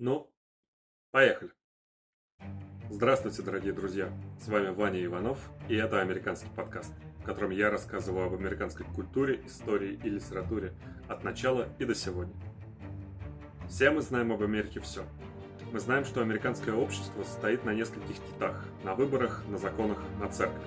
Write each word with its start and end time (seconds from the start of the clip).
Ну, 0.00 0.32
поехали. 1.10 1.50
Здравствуйте, 2.88 3.42
дорогие 3.42 3.72
друзья. 3.72 4.12
С 4.40 4.46
вами 4.46 4.68
Ваня 4.68 5.04
Иванов, 5.04 5.40
и 5.68 5.74
это 5.74 6.00
американский 6.00 6.46
подкаст, 6.54 6.92
в 7.20 7.24
котором 7.24 7.50
я 7.50 7.68
рассказываю 7.68 8.26
об 8.26 8.34
американской 8.34 8.86
культуре, 8.94 9.40
истории 9.44 9.98
и 10.04 10.08
литературе 10.08 10.72
от 11.08 11.24
начала 11.24 11.68
и 11.80 11.84
до 11.84 11.96
сегодня. 11.96 12.32
Все 13.68 13.90
мы 13.90 14.00
знаем 14.00 14.30
об 14.30 14.40
Америке 14.40 14.78
все. 14.78 15.04
Мы 15.72 15.80
знаем, 15.80 16.04
что 16.04 16.22
американское 16.22 16.76
общество 16.76 17.24
стоит 17.24 17.64
на 17.64 17.74
нескольких 17.74 18.22
китах– 18.22 18.68
на 18.84 18.94
выборах, 18.94 19.42
на 19.48 19.58
законах, 19.58 19.98
на 20.20 20.28
церкви. 20.28 20.62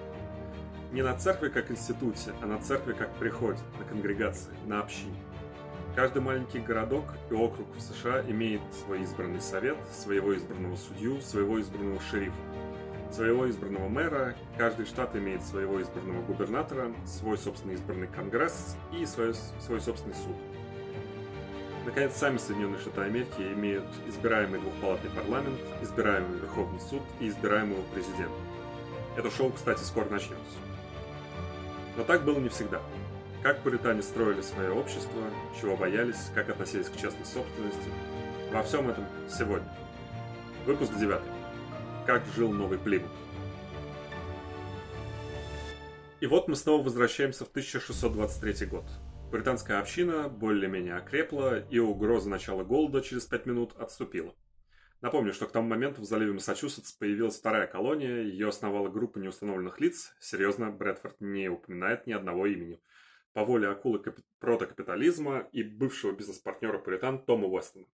Не 0.92 1.04
на 1.04 1.16
церкви 1.18 1.48
как 1.48 1.72
институте, 1.72 2.34
а 2.42 2.48
на 2.48 2.60
церкви 2.60 2.92
как 2.92 3.16
приходе, 3.16 3.62
на 3.80 3.86
конгрегации, 3.86 4.52
на 4.68 4.82
общине– 4.82 5.16
Каждый 5.96 6.22
маленький 6.22 6.60
городок 6.60 7.04
и 7.30 7.34
округ 7.34 7.68
в 7.76 7.82
США 7.82 8.22
имеет 8.22 8.62
свой 8.74 9.02
избранный 9.02 9.42
совет, 9.42 9.78
своего 9.92 10.34
избранного 10.36 10.78
судью, 10.78 11.20
своего 11.20 11.60
избранного 11.60 12.00
шерифа, 12.00 12.34
своего 13.12 13.50
избранного 13.50 13.90
мэра, 13.90 14.36
каждый 14.58 14.86
штат 14.86 15.14
имеет 15.18 15.44
своего 15.44 15.82
избранного 15.82 16.22
губернатора, 16.22 16.94
свой 17.06 17.38
собственный 17.38 17.74
избранный 17.74 18.08
конгресс 18.08 18.78
и 18.98 19.06
свой, 19.06 19.34
свой 19.60 19.82
собственный 19.82 20.16
суд. 20.16 20.36
Наконец, 21.86 22.16
сами 22.16 22.38
Соединенные 22.38 22.80
Штаты 22.80 23.02
Америки 23.02 23.42
имеют 23.42 23.86
избираемый 24.08 24.62
двухпалатный 24.62 25.10
парламент, 25.10 25.60
избираемый 25.82 26.40
Верховный 26.40 26.80
суд 26.80 27.02
и 27.20 27.28
избираемого 27.28 27.82
президента. 27.94 28.32
Это 29.18 29.30
шоу, 29.30 29.52
кстати, 29.52 29.84
скоро 29.84 30.06
начнется. 30.06 30.58
Но 31.98 32.06
так 32.06 32.24
было 32.24 32.40
не 32.40 32.48
всегда. 32.48 32.82
Как 33.44 33.64
пуритане 33.64 34.04
строили 34.04 34.42
свое 34.42 34.70
общество, 34.72 35.24
чего 35.60 35.76
боялись, 35.76 36.30
как 36.36 36.50
относились 36.50 36.90
к 36.90 36.96
частной 36.96 37.26
собственности. 37.26 37.90
Во 38.52 38.62
всем 38.62 38.88
этом 38.88 39.04
сегодня. 39.28 39.68
Выпуск 40.68 40.94
9. 41.00 41.20
Как 42.06 42.24
жил 42.36 42.52
новый 42.52 42.78
Плимут. 42.78 43.10
И 46.20 46.28
вот 46.28 46.50
мы 46.50 46.56
снова 46.56 46.84
возвращаемся 46.84 47.46
в 47.46 47.50
1623 47.50 48.68
год. 48.68 48.86
Британская 49.32 49.80
община 49.80 50.30
более-менее 50.30 50.98
окрепла, 50.98 51.62
и 51.62 51.80
угроза 51.80 52.30
начала 52.30 52.64
голода 52.64 53.02
через 53.02 53.26
5 53.26 53.48
минут 53.48 53.74
отступила. 53.76 54.36
Напомню, 55.02 55.34
что 55.34 55.48
к 55.48 55.52
тому 55.52 55.68
моменту 55.68 56.02
в 56.02 56.06
заливе 56.06 56.34
Массачусетс 56.34 56.92
появилась 56.92 57.40
вторая 57.40 57.66
колония, 57.66 58.22
ее 58.22 58.50
основала 58.50 58.88
группа 58.88 59.18
неустановленных 59.18 59.80
лиц. 59.80 60.14
Серьезно, 60.20 60.70
Брэдфорд 60.70 61.20
не 61.22 61.50
упоминает 61.50 62.06
ни 62.06 62.14
одного 62.14 62.46
имени– 62.46 62.80
по 63.34 63.46
воле 63.46 63.68
акулы 63.68 64.00
капи- 64.00 64.24
протокапитализма 64.40 65.48
и 65.52 65.64
бывшего 65.64 66.12
бизнес-партнера 66.12 66.80
Пуритан 66.80 67.24
Тома 67.24 67.48
Уэстона. 67.48 67.86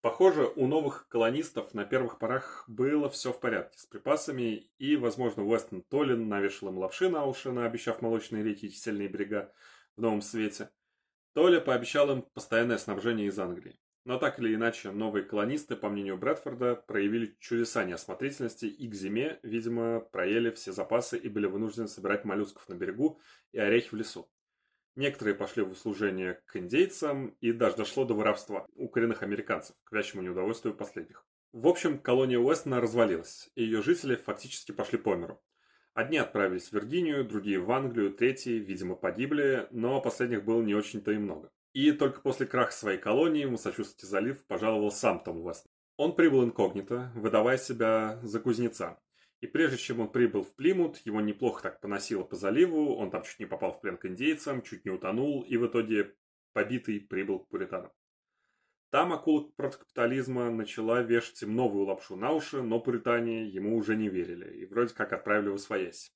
Похоже, 0.00 0.52
у 0.56 0.66
новых 0.66 1.06
колонистов 1.08 1.74
на 1.74 1.84
первых 1.84 2.18
порах 2.18 2.64
было 2.66 3.08
все 3.08 3.32
в 3.32 3.38
порядке 3.38 3.78
с 3.78 3.86
припасами, 3.86 4.68
и, 4.78 4.96
возможно, 4.96 5.44
Уэстон 5.44 5.82
Толлин 5.82 6.28
навешал 6.28 6.70
им 6.70 6.78
лапши 6.78 7.08
на 7.08 7.24
уши, 7.24 7.52
наобещав 7.52 8.02
молочные 8.02 8.42
реки 8.42 8.66
и 8.66 8.70
кисельные 8.70 9.06
берега 9.06 9.52
в 9.96 10.00
новом 10.00 10.20
свете. 10.20 10.70
Толя 11.34 11.60
пообещал 11.60 12.10
им 12.10 12.22
постоянное 12.22 12.78
снабжение 12.78 13.28
из 13.28 13.38
Англии. 13.38 13.78
Но 14.04 14.18
так 14.18 14.40
или 14.40 14.54
иначе, 14.54 14.90
новые 14.90 15.24
колонисты, 15.24 15.76
по 15.76 15.88
мнению 15.88 16.18
Брэдфорда, 16.18 16.74
проявили 16.74 17.36
чудеса 17.38 17.84
неосмотрительности 17.84 18.66
и 18.66 18.88
к 18.88 18.94
зиме, 18.94 19.38
видимо, 19.44 20.00
проели 20.00 20.50
все 20.50 20.72
запасы 20.72 21.16
и 21.16 21.28
были 21.28 21.46
вынуждены 21.46 21.86
собирать 21.86 22.24
моллюсков 22.24 22.68
на 22.68 22.74
берегу 22.74 23.20
и 23.52 23.58
орехи 23.58 23.90
в 23.90 23.96
лесу. 23.96 24.28
Некоторые 24.96 25.36
пошли 25.36 25.62
в 25.62 25.70
услужение 25.70 26.42
к 26.46 26.56
индейцам 26.56 27.28
и 27.40 27.52
даже 27.52 27.76
дошло 27.76 28.04
до 28.04 28.14
воровства 28.14 28.66
у 28.74 28.88
коренных 28.88 29.22
американцев, 29.22 29.76
к 29.84 29.92
вящему 29.92 30.22
неудовольствию 30.22 30.74
последних. 30.74 31.24
В 31.52 31.68
общем, 31.68 31.98
колония 31.98 32.38
Уэстона 32.38 32.80
развалилась, 32.80 33.50
и 33.54 33.62
ее 33.62 33.82
жители 33.82 34.16
фактически 34.16 34.72
пошли 34.72 34.98
по 34.98 35.14
миру. 35.14 35.40
Одни 35.94 36.18
отправились 36.18 36.68
в 36.68 36.72
Виргинию, 36.72 37.24
другие 37.24 37.60
в 37.60 37.70
Англию, 37.70 38.12
третьи, 38.12 38.52
видимо, 38.52 38.96
погибли, 38.96 39.68
но 39.70 40.00
последних 40.00 40.44
было 40.44 40.60
не 40.60 40.74
очень-то 40.74 41.12
и 41.12 41.18
много. 41.18 41.52
И 41.72 41.92
только 41.92 42.20
после 42.20 42.46
краха 42.46 42.72
своей 42.72 42.98
колонии 42.98 43.44
в 43.44 43.50
Массачусетте 43.52 44.06
залив 44.06 44.44
пожаловал 44.46 44.90
сам 44.90 45.22
Том 45.22 45.46
Вест. 45.46 45.66
Он 45.96 46.14
прибыл 46.14 46.44
инкогнито, 46.44 47.12
выдавая 47.14 47.56
себя 47.56 48.20
за 48.22 48.40
кузнеца. 48.40 48.98
И 49.40 49.46
прежде 49.46 49.76
чем 49.76 50.00
он 50.00 50.10
прибыл 50.10 50.44
в 50.44 50.54
Плимут, 50.54 50.98
его 50.98 51.20
неплохо 51.20 51.62
так 51.62 51.80
поносило 51.80 52.22
по 52.22 52.36
заливу, 52.36 52.94
он 52.94 53.10
там 53.10 53.22
чуть 53.24 53.40
не 53.40 53.46
попал 53.46 53.72
в 53.72 53.80
плен 53.80 53.96
к 53.96 54.06
индейцам, 54.06 54.62
чуть 54.62 54.84
не 54.84 54.90
утонул, 54.90 55.42
и 55.42 55.56
в 55.56 55.66
итоге 55.66 56.14
побитый 56.52 57.00
прибыл 57.00 57.40
к 57.40 57.48
пуританам. 57.48 57.90
Там 58.90 59.12
акула 59.12 59.50
протокапитализма 59.56 60.50
начала 60.50 61.00
вешать 61.00 61.42
им 61.42 61.56
новую 61.56 61.86
лапшу 61.86 62.14
на 62.14 62.32
уши, 62.32 62.62
но 62.62 62.78
пуритане 62.78 63.46
ему 63.46 63.76
уже 63.76 63.96
не 63.96 64.08
верили, 64.08 64.58
и 64.58 64.66
вроде 64.66 64.94
как 64.94 65.14
отправили 65.14 65.48
в 65.48 65.54
освоясь. 65.54 66.12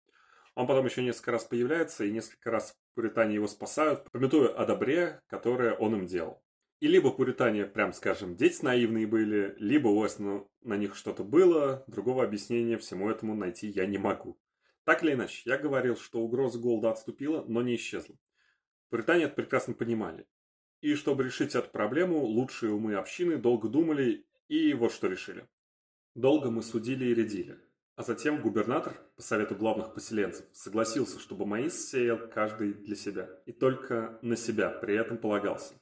Он 0.56 0.66
потом 0.66 0.86
еще 0.86 1.02
несколько 1.02 1.32
раз 1.32 1.44
появляется, 1.44 2.04
и 2.04 2.10
несколько 2.10 2.50
раз 2.50 2.74
пуритане 2.94 3.34
его 3.34 3.46
спасают, 3.46 4.10
пометуя 4.10 4.48
о 4.48 4.64
добре, 4.64 5.20
которое 5.26 5.74
он 5.74 5.94
им 5.94 6.06
делал. 6.06 6.42
И 6.80 6.88
либо 6.88 7.10
пуритане, 7.10 7.66
прям 7.66 7.92
скажем, 7.92 8.36
дети 8.36 8.64
наивные 8.64 9.06
были, 9.06 9.54
либо 9.58 9.88
у 9.88 9.98
Уэстона 9.98 10.46
на 10.62 10.78
них 10.78 10.96
что-то 10.96 11.24
было, 11.24 11.84
другого 11.86 12.24
объяснения 12.24 12.78
всему 12.78 13.10
этому 13.10 13.34
найти 13.34 13.68
я 13.68 13.86
не 13.86 13.98
могу. 13.98 14.40
Так 14.84 15.04
или 15.04 15.12
иначе, 15.12 15.42
я 15.44 15.58
говорил, 15.58 15.94
что 15.94 16.20
угроза 16.20 16.58
голода 16.58 16.90
отступила, 16.90 17.44
но 17.46 17.60
не 17.60 17.76
исчезла. 17.76 18.16
Пуритане 18.88 19.24
это 19.24 19.34
прекрасно 19.34 19.74
понимали. 19.74 20.26
И 20.80 20.94
чтобы 20.94 21.24
решить 21.24 21.54
эту 21.54 21.68
проблему, 21.68 22.24
лучшие 22.24 22.72
умы 22.72 22.94
общины 22.94 23.36
долго 23.36 23.68
думали 23.68 24.26
и 24.48 24.72
вот 24.72 24.92
что 24.92 25.08
решили. 25.08 25.46
Долго 26.14 26.50
мы 26.50 26.62
судили 26.62 27.04
и 27.04 27.14
рядили. 27.14 27.58
А 27.96 28.02
затем 28.02 28.42
губернатор, 28.42 28.92
по 29.16 29.22
совету 29.22 29.54
главных 29.54 29.94
поселенцев, 29.94 30.44
согласился, 30.52 31.18
чтобы 31.18 31.46
маис 31.46 31.88
сеял 31.88 32.18
каждый 32.28 32.74
для 32.74 32.94
себя, 32.94 33.30
и 33.46 33.52
только 33.52 34.18
на 34.20 34.36
себя 34.36 34.68
при 34.68 34.94
этом 34.94 35.16
полагался. 35.16 35.72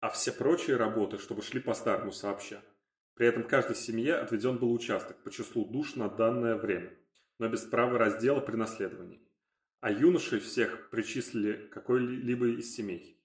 А 0.00 0.10
все 0.10 0.30
прочие 0.30 0.76
работы, 0.76 1.16
чтобы 1.16 1.40
шли 1.40 1.58
по-старому 1.58 2.12
сообща. 2.12 2.62
При 3.14 3.26
этом 3.26 3.44
каждой 3.44 3.76
семье 3.76 4.16
отведен 4.16 4.58
был 4.58 4.70
участок 4.70 5.16
по 5.22 5.30
числу 5.30 5.64
душ 5.64 5.96
на 5.96 6.10
данное 6.10 6.54
время, 6.54 6.92
но 7.38 7.48
без 7.48 7.62
права 7.62 7.96
раздела 7.96 8.40
при 8.40 8.56
наследовании. 8.56 9.26
А 9.80 9.90
юношей 9.90 10.38
всех 10.38 10.90
причислили 10.90 11.66
какой-либо 11.68 12.48
из 12.48 12.74
семей. 12.74 13.18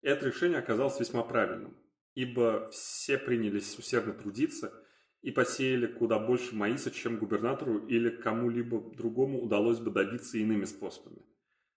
Это 0.00 0.26
решение 0.26 0.60
оказалось 0.60 1.00
весьма 1.00 1.24
правильным, 1.24 1.76
ибо 2.14 2.70
все 2.70 3.18
принялись 3.18 3.76
усердно 3.76 4.12
трудиться– 4.12 4.72
и 5.22 5.30
посеяли 5.30 5.86
куда 5.86 6.18
больше 6.18 6.54
маиса, 6.54 6.90
чем 6.90 7.18
губернатору 7.18 7.78
или 7.86 8.10
кому-либо 8.10 8.80
другому 8.94 9.40
удалось 9.40 9.78
бы 9.78 9.90
добиться 9.90 10.36
иными 10.36 10.64
способами. 10.64 11.22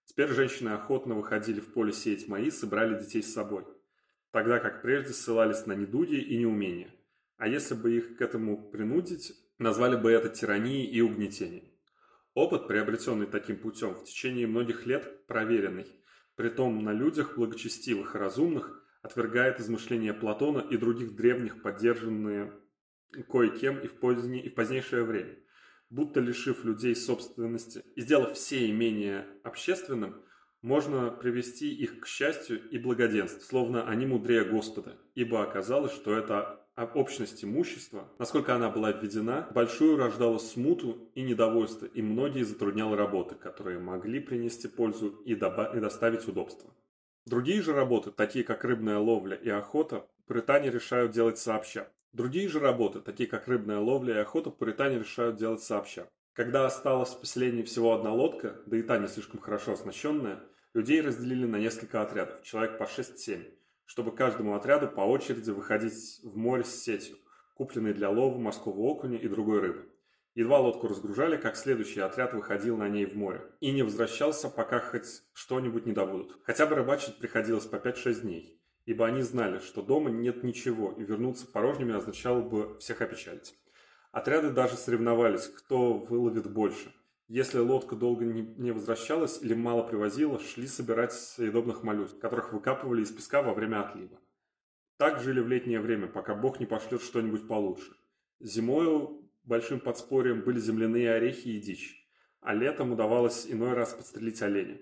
Теперь 0.06 0.30
женщины 0.30 0.70
охотно 0.70 1.16
выходили 1.16 1.60
в 1.60 1.72
поле 1.72 1.94
сеять 1.94 2.28
маис 2.28 2.64
и 2.64 2.68
брали 2.68 3.00
детей 3.00 3.22
с 3.22 3.34
собой, 3.34 3.66
тогда 4.32 4.60
как 4.60 4.82
прежде 4.82 5.14
ссылались 5.14 5.66
на 5.66 5.74
недуги 5.74 6.16
и 6.16 6.38
неумение. 6.38 6.92
А 7.38 7.48
если 7.48 7.76
бы 7.76 7.96
их 7.96 8.18
к 8.18 8.22
этому 8.22 8.70
принудить, 8.72 9.34
назвали 9.58 9.96
бы 9.96 10.12
это 10.12 10.30
тиранией 10.30 10.86
и 10.86 11.02
угнетением. 11.02 11.66
Опыт, 12.34 12.68
приобретенный 12.68 13.28
таким 13.28 13.58
путем, 13.58 13.94
в 13.94 14.04
течение 14.04 14.48
многих 14.48 14.86
лет 14.86 15.26
проверенный, 15.28 15.86
притом 16.36 16.84
на 16.84 16.92
людях 16.92 17.38
благочестивых 17.38 18.16
и 18.16 18.18
разумных, 18.18 18.84
отвергает 19.02 19.60
измышления 19.60 20.14
Платона 20.14 20.60
и 20.60 20.78
других 20.78 21.16
древних, 21.16 21.62
поддержанные 21.62 22.52
кое-кем 23.24 23.80
и 23.80 23.88
в, 23.88 23.94
позднее, 24.00 24.44
и 24.44 24.50
в 24.50 24.56
позднейшее 24.56 25.04
время. 25.04 25.38
Будто 25.90 26.20
лишив 26.20 26.66
людей 26.66 26.96
собственности 26.96 27.84
и 27.96 28.02
сделав 28.02 28.34
все 28.34 28.70
имения 28.70 29.28
общественным, 29.44 30.22
можно 30.62 31.12
привести 31.12 31.72
их 31.72 32.00
к 32.00 32.08
счастью 32.08 32.68
и 32.70 32.80
благоденству, 32.80 33.42
словно 33.42 33.88
они 33.88 34.08
мудрее 34.08 34.44
Господа, 34.44 34.98
ибо 35.14 35.44
оказалось, 35.44 35.92
что 35.94 36.16
это 36.18 36.66
общность 36.76 37.44
имущества, 37.44 38.10
насколько 38.20 38.56
она 38.56 38.70
была 38.70 38.92
введена, 38.92 39.48
большую 39.54 39.98
рождала 39.98 40.40
смуту 40.40 41.10
и 41.14 41.22
недовольство, 41.22 41.86
и 41.86 42.02
многие 42.02 42.44
затрудняла 42.44 42.98
работы, 42.98 43.36
которые 43.36 43.80
могли 43.80 44.20
принести 44.20 44.68
пользу 44.68 45.10
и, 45.24 45.34
и 45.34 45.36
доставить 45.36 46.28
удобство. 46.28 46.74
Другие 47.26 47.62
же 47.62 47.74
работы, 47.74 48.12
такие 48.12 48.44
как 48.44 48.64
рыбная 48.66 49.00
ловля 49.00 49.36
и 49.36 49.50
охота, 49.50 50.08
британе 50.28 50.70
решают 50.70 51.12
делать 51.12 51.38
сообща. 51.38 51.88
Другие 52.16 52.48
же 52.48 52.60
работы, 52.62 53.02
такие 53.02 53.28
как 53.28 53.50
рыбная 53.50 53.80
ловля 53.80 54.16
и 54.16 54.20
охота, 54.20 54.50
пуритане 54.50 55.00
решают 55.00 55.36
делать 55.36 55.62
сообща. 55.62 56.08
Когда 56.32 56.66
осталась 56.66 57.10
в 57.10 57.20
поселении 57.20 57.62
всего 57.62 57.94
одна 57.94 58.14
лодка, 58.14 58.62
да 58.68 58.78
и 58.78 58.84
та 58.84 58.98
не 59.00 59.10
слишком 59.10 59.42
хорошо 59.42 59.74
оснащенная, 59.74 60.42
людей 60.74 61.02
разделили 61.02 61.46
на 61.46 61.58
несколько 61.58 62.02
отрядов, 62.02 62.42
человек 62.42 62.78
по 62.78 62.84
6-7, 62.84 63.44
чтобы 63.84 64.16
каждому 64.16 64.56
отряду 64.56 64.88
по 64.88 65.02
очереди 65.02 65.52
выходить 65.52 66.22
в 66.24 66.38
море 66.38 66.64
с 66.64 66.82
сетью, 66.82 67.18
купленной 67.54 67.94
для 67.94 68.10
лова 68.10 68.38
морского 68.38 68.80
окуня 68.80 69.18
и 69.18 69.28
другой 69.28 69.60
рыбы. 69.60 69.90
Едва 70.36 70.60
лодку 70.60 70.88
разгружали, 70.88 71.36
как 71.36 71.58
следующий 71.58 72.00
отряд 72.00 72.34
выходил 72.34 72.78
на 72.78 72.88
ней 72.88 73.06
в 73.06 73.18
море 73.18 73.42
и 73.60 73.74
не 73.74 73.84
возвращался, 73.84 74.48
пока 74.48 74.80
хоть 74.80 75.22
что-нибудь 75.34 75.86
не 75.86 75.92
добудут. 75.92 76.40
Хотя 76.44 76.66
бы 76.66 76.76
рыбачить 76.76 77.18
приходилось 77.18 77.66
по 77.66 77.76
5-6 77.76 78.22
дней. 78.22 78.62
Ибо 78.86 79.06
они 79.06 79.22
знали, 79.22 79.60
что 79.60 79.82
дома 79.82 80.10
нет 80.10 80.44
ничего, 80.44 80.92
и 80.92 81.04
вернуться 81.04 81.48
порожними 81.48 81.96
означало 81.96 82.42
бы 82.42 82.78
всех 82.80 83.02
опечалить. 83.02 83.56
Отряды 84.12 84.52
даже 84.52 84.76
соревновались, 84.78 85.48
кто 85.48 85.98
выловит 85.98 86.52
больше. 86.52 86.94
Если 87.28 87.58
лодка 87.58 87.96
долго 87.96 88.24
не 88.24 88.72
возвращалась 88.72 89.42
или 89.42 89.56
мало 89.56 89.82
привозила, 89.82 90.40
шли 90.40 90.68
собирать 90.68 91.12
съедобных 91.12 91.82
моллюсков, 91.82 92.20
которых 92.20 92.54
выкапывали 92.54 93.02
из 93.02 93.12
песка 93.12 93.42
во 93.42 93.54
время 93.54 93.82
отлива. 93.82 94.20
Так 94.98 95.22
жили 95.22 95.40
в 95.40 95.48
летнее 95.48 95.82
время, 95.82 96.08
пока 96.08 96.36
Бог 96.36 96.60
не 96.60 96.68
пошлет 96.68 97.02
что-нибудь 97.02 97.48
получше. 97.48 97.92
Зимою 98.40 99.28
большим 99.44 99.80
подспорьем 99.80 100.42
были 100.42 100.60
земляные 100.60 101.14
орехи 101.14 101.48
и 101.48 101.60
дичь, 101.60 102.08
а 102.42 102.54
летом 102.54 102.92
удавалось 102.92 103.48
иной 103.50 103.74
раз 103.74 103.94
подстрелить 103.94 104.42
оленя. 104.42 104.78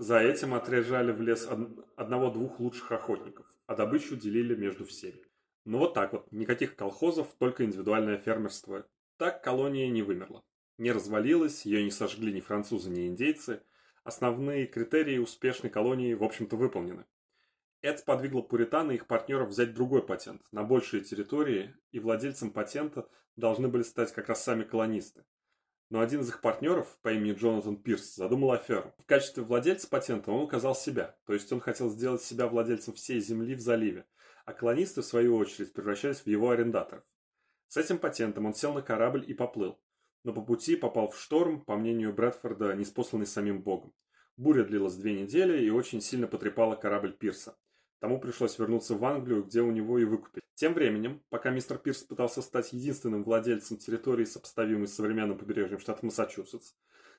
За 0.00 0.18
этим 0.18 0.54
отряжали 0.54 1.12
в 1.12 1.20
лес 1.20 1.46
одного-двух 1.94 2.58
лучших 2.58 2.90
охотников, 2.90 3.44
а 3.66 3.76
добычу 3.76 4.16
делили 4.16 4.54
между 4.54 4.86
всеми. 4.86 5.22
Ну 5.66 5.76
вот 5.76 5.92
так 5.92 6.14
вот, 6.14 6.32
никаких 6.32 6.74
колхозов, 6.74 7.34
только 7.38 7.66
индивидуальное 7.66 8.16
фермерство. 8.16 8.86
Так 9.18 9.44
колония 9.44 9.90
не 9.90 10.00
вымерла. 10.00 10.42
Не 10.78 10.92
развалилась, 10.92 11.66
ее 11.66 11.84
не 11.84 11.90
сожгли 11.90 12.32
ни 12.32 12.40
французы, 12.40 12.88
ни 12.88 13.08
индейцы. 13.08 13.62
Основные 14.02 14.66
критерии 14.66 15.18
успешной 15.18 15.70
колонии, 15.70 16.14
в 16.14 16.24
общем-то, 16.24 16.56
выполнены. 16.56 17.04
Это 17.82 17.98
сподвигло 17.98 18.40
Пуритан 18.40 18.90
и 18.90 18.94
их 18.94 19.06
партнеров 19.06 19.50
взять 19.50 19.74
другой 19.74 20.02
патент 20.02 20.40
на 20.50 20.64
большие 20.64 21.04
территории, 21.04 21.76
и 21.92 22.00
владельцем 22.00 22.52
патента 22.52 23.06
должны 23.36 23.68
были 23.68 23.82
стать 23.82 24.14
как 24.14 24.30
раз 24.30 24.42
сами 24.42 24.64
колонисты. 24.64 25.26
Но 25.90 26.00
один 26.00 26.20
из 26.20 26.28
их 26.28 26.40
партнеров 26.40 26.98
по 27.02 27.12
имени 27.12 27.32
Джонатан 27.32 27.76
Пирс 27.76 28.14
задумал 28.14 28.52
аферу. 28.52 28.94
В 28.98 29.06
качестве 29.06 29.42
владельца 29.42 29.88
патента 29.88 30.30
он 30.30 30.44
указал 30.44 30.76
себя, 30.76 31.16
то 31.26 31.34
есть 31.34 31.52
он 31.52 31.58
хотел 31.60 31.90
сделать 31.90 32.22
себя 32.22 32.46
владельцем 32.46 32.94
всей 32.94 33.20
земли 33.20 33.56
в 33.56 33.60
заливе, 33.60 34.06
а 34.44 34.52
колонисты, 34.52 35.02
в 35.02 35.04
свою 35.04 35.36
очередь, 35.36 35.72
превращались 35.72 36.20
в 36.20 36.28
его 36.28 36.50
арендаторов. 36.50 37.02
С 37.66 37.76
этим 37.76 37.98
патентом 37.98 38.46
он 38.46 38.54
сел 38.54 38.72
на 38.72 38.82
корабль 38.82 39.24
и 39.26 39.34
поплыл, 39.34 39.80
но 40.22 40.32
по 40.32 40.42
пути 40.42 40.76
попал 40.76 41.10
в 41.10 41.18
шторм, 41.18 41.60
по 41.60 41.76
мнению 41.76 42.12
Брэдфорда, 42.12 42.74
неспосланный 42.74 43.26
самим 43.26 43.60
Богом. 43.60 43.92
Буря 44.36 44.64
длилась 44.64 44.94
две 44.94 45.20
недели 45.20 45.64
и 45.64 45.70
очень 45.70 46.00
сильно 46.00 46.28
потрепала 46.28 46.76
корабль 46.76 47.12
Пирса. 47.12 47.56
Тому 48.00 48.18
пришлось 48.18 48.58
вернуться 48.58 48.94
в 48.94 49.04
Англию, 49.04 49.44
где 49.44 49.60
у 49.60 49.70
него 49.70 49.98
и 49.98 50.04
выкупили. 50.04 50.42
Тем 50.54 50.74
временем, 50.74 51.22
пока 51.28 51.50
мистер 51.50 51.78
Пирс 51.78 52.02
пытался 52.02 52.42
стать 52.42 52.72
единственным 52.72 53.24
владельцем 53.24 53.76
территории, 53.76 54.24
сопоставимой 54.24 54.88
с 54.88 54.94
современным 54.94 55.38
побережьем 55.38 55.78
штата 55.78 56.04
Массачусетс, 56.04 56.72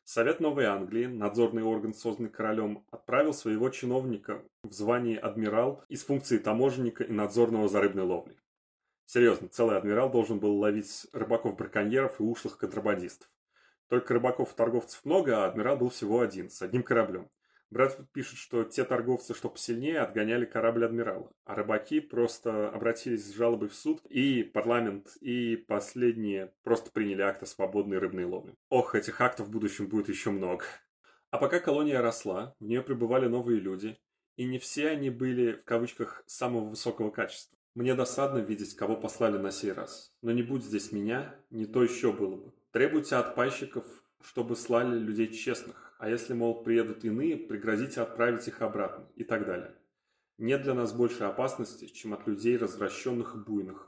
Совет 0.04 0.40
Новой 0.40 0.66
Англии, 0.66 1.06
надзорный 1.06 1.64
орган, 1.64 1.94
созданный 1.94 2.30
королем, 2.30 2.84
отправил 2.90 3.34
своего 3.34 3.70
чиновника 3.70 4.44
в 4.64 4.72
звании 4.72 5.16
адмирал 5.16 5.84
из 5.90 6.04
функции 6.04 6.40
таможенника 6.40 7.04
и 7.04 7.12
надзорного 7.12 7.68
за 7.68 7.82
рыбной 7.82 8.04
ловлей. 8.04 8.38
Серьезно, 9.06 9.48
целый 9.50 9.78
адмирал 9.78 10.10
должен 10.10 10.40
был 10.40 10.58
ловить 10.58 11.06
рыбаков-браконьеров 11.14 12.20
и 12.20 12.24
ушлых 12.24 12.58
контрабандистов. 12.58 13.30
Только 13.90 14.16
рыбаков-торговцев 14.16 15.06
много, 15.06 15.44
а 15.44 15.48
адмирал 15.48 15.78
был 15.78 15.90
всего 15.90 16.22
один, 16.22 16.50
с 16.50 16.62
одним 16.62 16.82
кораблем. 16.82 17.30
Брэдфорд 17.72 18.12
пишет, 18.12 18.38
что 18.38 18.66
те 18.66 18.84
торговцы, 18.84 19.34
что 19.34 19.50
посильнее, 19.50 20.02
отгоняли 20.02 20.46
корабль 20.46 20.84
адмирала, 20.84 21.32
а 21.46 21.56
рыбаки 21.56 22.02
просто 22.02 22.70
обратились 22.70 23.26
с 23.26 23.34
жалобой 23.34 23.70
в 23.70 23.76
суд, 23.76 24.02
и 24.10 24.44
парламент, 24.44 25.16
и 25.22 25.56
последние 25.56 26.54
просто 26.64 26.92
приняли 26.92 27.22
акт 27.22 27.44
о 27.44 27.46
свободной 27.46 27.98
рыбной 27.98 28.26
ловле. 28.26 28.56
Ох, 28.70 28.94
этих 28.94 29.22
актов 29.22 29.48
в 29.48 29.52
будущем 29.52 29.88
будет 29.88 30.10
еще 30.10 30.32
много. 30.32 30.66
А 31.30 31.38
пока 31.38 31.62
колония 31.62 32.02
росла, 32.02 32.56
в 32.60 32.66
нее 32.66 32.82
прибывали 32.82 33.28
новые 33.28 33.62
люди, 33.62 33.98
и 34.36 34.44
не 34.44 34.60
все 34.60 34.90
они 34.90 35.10
были, 35.10 35.54
в 35.54 35.64
кавычках, 35.64 36.24
самого 36.28 36.66
высокого 36.66 37.10
качества. 37.10 37.58
Мне 37.74 37.96
досадно 37.96 38.40
видеть, 38.40 38.76
кого 38.76 38.98
послали 38.98 39.38
на 39.38 39.50
сей 39.50 39.72
раз. 39.72 40.14
Но 40.22 40.32
не 40.32 40.44
будь 40.44 40.66
здесь 40.66 40.92
меня, 40.92 41.36
не 41.50 41.66
то 41.66 41.82
еще 41.82 42.12
было 42.12 42.36
бы. 42.36 42.52
Требуйте 42.72 43.16
от 43.16 43.34
пайщиков, 43.34 43.86
чтобы 44.22 44.58
слали 44.58 45.00
людей 45.00 45.30
честных, 45.32 45.91
а 46.02 46.10
если, 46.10 46.34
мол, 46.34 46.64
приедут 46.64 47.06
иные, 47.06 47.38
пригрозите 47.38 48.02
отправить 48.02 48.48
их 48.48 48.64
обратно 48.64 49.08
и 49.16 49.24
так 49.24 49.46
далее. 49.46 49.76
Нет 50.40 50.64
для 50.64 50.74
нас 50.74 50.94
больше 50.94 51.26
опасности, 51.26 51.86
чем 51.86 52.16
от 52.16 52.26
людей 52.26 52.58
развращенных 52.58 53.36
и 53.36 53.38
буйных. 53.38 53.88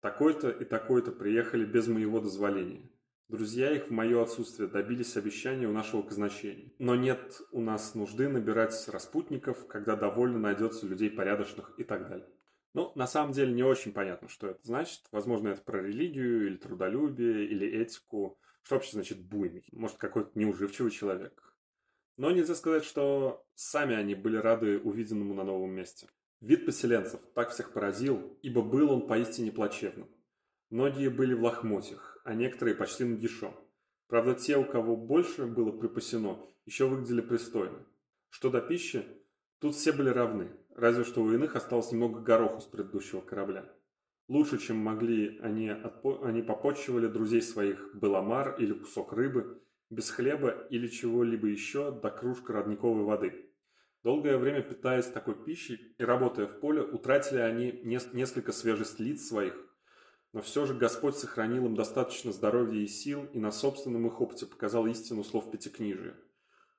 Такой-то 0.00 0.48
и 0.48 0.64
такой-то 0.64 1.12
приехали 1.12 1.66
без 1.66 1.88
моего 1.88 2.20
дозволения. 2.20 2.90
Друзья 3.28 3.70
их 3.70 3.88
в 3.88 3.90
мое 3.90 4.22
отсутствие 4.22 4.66
добились 4.66 5.14
обещания 5.18 5.68
у 5.68 5.72
нашего 5.72 6.00
казначения. 6.00 6.72
Но 6.78 6.96
нет 6.96 7.42
у 7.52 7.60
нас 7.60 7.94
нужды 7.94 8.30
набирать 8.30 8.88
распутников, 8.88 9.66
когда 9.66 9.94
довольно 9.94 10.38
найдется 10.38 10.86
людей 10.86 11.10
порядочных 11.10 11.74
и 11.76 11.84
так 11.84 12.08
далее. 12.08 12.30
Ну, 12.72 12.92
на 12.94 13.06
самом 13.06 13.32
деле 13.32 13.52
не 13.52 13.62
очень 13.62 13.92
понятно, 13.92 14.30
что 14.30 14.46
это 14.46 14.60
значит. 14.62 15.02
Возможно, 15.12 15.48
это 15.48 15.60
про 15.60 15.82
религию, 15.82 16.46
или 16.46 16.56
трудолюбие, 16.56 17.44
или 17.44 17.68
этику. 17.68 18.38
Что 18.66 18.74
вообще 18.74 18.94
значит 18.94 19.20
буйный? 19.20 19.64
Может, 19.70 19.96
какой-то 19.96 20.32
неуживчивый 20.34 20.90
человек? 20.90 21.54
Но 22.16 22.32
нельзя 22.32 22.56
сказать, 22.56 22.82
что 22.82 23.46
сами 23.54 23.94
они 23.94 24.16
были 24.16 24.38
рады 24.38 24.80
увиденному 24.80 25.34
на 25.34 25.44
новом 25.44 25.70
месте. 25.70 26.08
Вид 26.40 26.66
поселенцев 26.66 27.20
так 27.36 27.50
всех 27.50 27.72
поразил, 27.72 28.36
ибо 28.42 28.62
был 28.62 28.90
он 28.90 29.06
поистине 29.06 29.52
плачевным. 29.52 30.10
Многие 30.68 31.10
были 31.10 31.32
в 31.34 31.44
лохмотьях, 31.44 32.18
а 32.24 32.34
некоторые 32.34 32.74
почти 32.74 33.04
нагишом. 33.04 33.54
Правда, 34.08 34.34
те, 34.34 34.56
у 34.56 34.64
кого 34.64 34.96
больше 34.96 35.46
было 35.46 35.70
припасено, 35.70 36.44
еще 36.64 36.88
выглядели 36.88 37.20
пристойно. 37.20 37.86
Что 38.30 38.50
до 38.50 38.60
пищи, 38.60 39.06
тут 39.60 39.76
все 39.76 39.92
были 39.92 40.08
равны, 40.08 40.50
разве 40.74 41.04
что 41.04 41.22
у 41.22 41.32
иных 41.32 41.54
осталось 41.54 41.92
немного 41.92 42.18
гороху 42.18 42.60
с 42.60 42.64
предыдущего 42.64 43.20
корабля. 43.20 43.72
Лучше, 44.28 44.58
чем 44.58 44.78
могли, 44.78 45.38
они, 45.38 45.68
отпо... 45.68 46.24
они 46.24 46.42
попотчевали 46.42 47.06
друзей 47.06 47.42
своих 47.42 47.94
беломар 47.94 48.56
или 48.58 48.72
кусок 48.72 49.12
рыбы, 49.12 49.62
без 49.88 50.10
хлеба 50.10 50.66
или 50.68 50.88
чего-либо 50.88 51.46
еще 51.46 51.92
до 51.92 52.10
кружка 52.10 52.52
родниковой 52.52 53.04
воды. 53.04 53.52
Долгое 54.02 54.36
время 54.36 54.62
питаясь 54.62 55.06
такой 55.06 55.36
пищей 55.44 55.94
и 55.96 56.04
работая 56.04 56.46
в 56.46 56.58
поле, 56.58 56.82
утратили 56.82 57.38
они 57.38 57.80
несколько 57.84 58.50
свежесть 58.50 58.98
лиц 58.98 59.28
своих, 59.28 59.54
но 60.32 60.42
все 60.42 60.66
же 60.66 60.74
Господь 60.74 61.16
сохранил 61.16 61.66
им 61.66 61.76
достаточно 61.76 62.32
здоровья 62.32 62.80
и 62.80 62.88
сил 62.88 63.26
и 63.32 63.38
на 63.38 63.52
собственном 63.52 64.08
их 64.08 64.20
опыте 64.20 64.46
показал 64.46 64.86
истину 64.86 65.22
слов 65.22 65.52
Пятикнижия, 65.52 66.16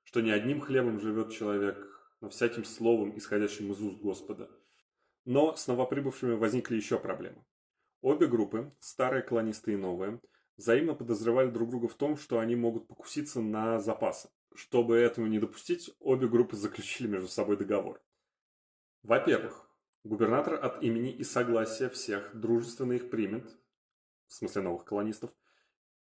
что 0.03 0.19
не 0.19 0.31
одним 0.31 0.59
хлебом 0.59 0.99
живет 0.99 1.31
человек, 1.31 1.77
но 2.19 2.27
всяким 2.27 2.65
словом, 2.65 3.17
исходящим 3.17 3.71
из 3.71 3.81
уст 3.81 4.01
Господа– 4.01 4.51
но 5.27 5.57
с 5.57 5.67
новоприбывшими 5.67 6.35
возникли 6.35 6.77
еще 6.77 6.97
проблемы. 6.97 7.43
Обе 7.99 8.27
группы, 8.27 8.71
старые 8.79 9.21
колонисты 9.21 9.73
и 9.73 9.75
новые, 9.75 10.21
взаимно 10.55 10.95
подозревали 10.95 11.49
друг 11.49 11.69
друга 11.69 11.89
в 11.89 11.95
том, 11.95 12.15
что 12.15 12.39
они 12.39 12.55
могут 12.55 12.87
покуситься 12.87 13.41
на 13.41 13.77
запасы. 13.81 14.29
Чтобы 14.55 14.95
этого 14.95 15.25
не 15.25 15.39
допустить, 15.39 15.93
обе 15.99 16.29
группы 16.29 16.55
заключили 16.55 17.07
между 17.07 17.27
собой 17.27 17.57
договор. 17.57 18.01
Во-первых, 19.03 19.69
губернатор 20.05 20.53
от 20.63 20.81
имени 20.81 21.11
и 21.11 21.25
согласия 21.25 21.89
всех 21.89 22.33
дружественно 22.33 22.93
их 22.93 23.09
примет, 23.09 23.51
в 24.27 24.33
смысле 24.33 24.61
новых 24.61 24.85
колонистов, 24.85 25.31